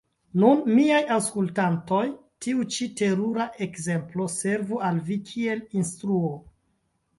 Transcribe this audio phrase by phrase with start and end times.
[0.43, 1.99] Nun, miaj aŭskultantoj,
[2.45, 6.35] tiu ĉi terura ekzemplo servu al vi kiel instruo!